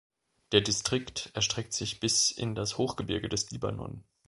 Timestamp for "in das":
2.31-2.79